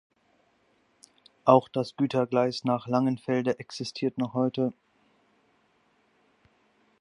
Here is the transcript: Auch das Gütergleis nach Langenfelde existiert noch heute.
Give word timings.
Auch 1.45 1.69
das 1.69 1.95
Gütergleis 1.95 2.63
nach 2.63 2.87
Langenfelde 2.87 3.59
existiert 3.59 4.17
noch 4.17 4.33
heute. 4.33 4.73